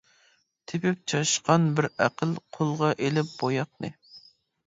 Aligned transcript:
تېپىپ 0.69 1.01
چاشقان 1.11 1.67
بىر 1.79 1.87
ئەقىل، 2.05 2.33
قولغا 2.57 2.89
ئېلىپ 3.09 3.29
بوياقنى. 3.43 3.93